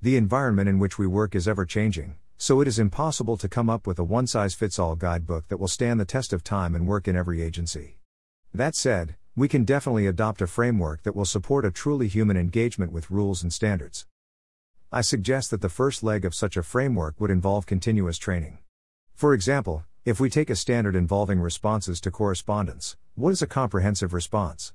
[0.00, 3.68] The environment in which we work is ever changing, so it is impossible to come
[3.68, 6.76] up with a one size fits all guidebook that will stand the test of time
[6.76, 7.98] and work in every agency.
[8.54, 12.92] That said, we can definitely adopt a framework that will support a truly human engagement
[12.92, 14.06] with rules and standards.
[14.92, 18.58] I suggest that the first leg of such a framework would involve continuous training.
[19.16, 24.14] For example, if we take a standard involving responses to correspondence, what is a comprehensive
[24.14, 24.72] response?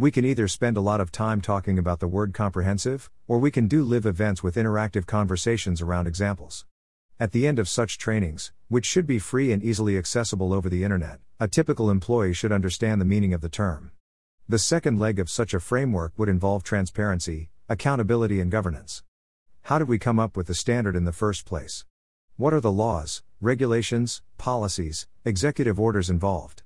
[0.00, 3.50] We can either spend a lot of time talking about the word comprehensive, or we
[3.50, 6.64] can do live events with interactive conversations around examples.
[7.18, 10.84] At the end of such trainings, which should be free and easily accessible over the
[10.84, 13.90] internet, a typical employee should understand the meaning of the term.
[14.48, 19.02] The second leg of such a framework would involve transparency, accountability, and governance.
[19.62, 21.84] How did we come up with the standard in the first place?
[22.36, 26.62] What are the laws, regulations, policies, executive orders involved?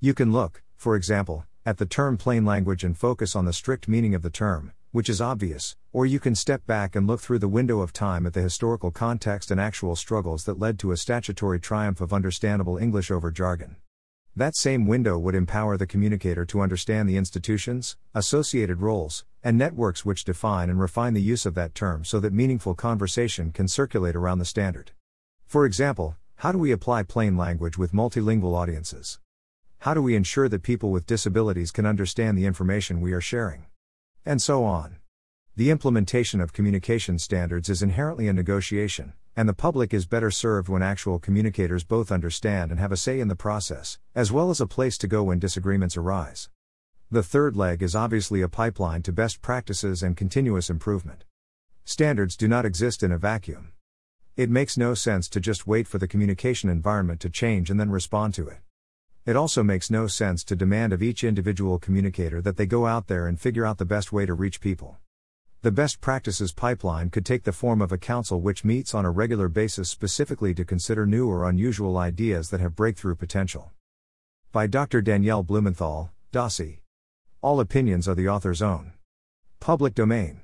[0.00, 3.86] You can look, for example, at the term plain language and focus on the strict
[3.86, 7.38] meaning of the term, which is obvious, or you can step back and look through
[7.38, 10.96] the window of time at the historical context and actual struggles that led to a
[10.96, 13.76] statutory triumph of understandable English over jargon.
[14.34, 20.04] That same window would empower the communicator to understand the institutions, associated roles, and networks
[20.04, 24.16] which define and refine the use of that term so that meaningful conversation can circulate
[24.16, 24.92] around the standard.
[25.46, 29.20] For example, how do we apply plain language with multilingual audiences?
[29.82, 33.66] How do we ensure that people with disabilities can understand the information we are sharing?
[34.24, 34.98] And so on.
[35.56, 40.68] The implementation of communication standards is inherently a negotiation, and the public is better served
[40.68, 44.60] when actual communicators both understand and have a say in the process, as well as
[44.60, 46.48] a place to go when disagreements arise.
[47.10, 51.24] The third leg is obviously a pipeline to best practices and continuous improvement.
[51.84, 53.72] Standards do not exist in a vacuum.
[54.36, 57.90] It makes no sense to just wait for the communication environment to change and then
[57.90, 58.58] respond to it.
[59.24, 63.06] It also makes no sense to demand of each individual communicator that they go out
[63.06, 64.98] there and figure out the best way to reach people.
[65.60, 69.12] The best practices pipeline could take the form of a council which meets on a
[69.12, 73.70] regular basis specifically to consider new or unusual ideas that have breakthrough potential.
[74.50, 75.00] By Dr.
[75.00, 76.80] Dannielle Blumenthal, DOSI.
[77.42, 78.92] All opinions are the author's own.
[79.60, 80.42] Public domain.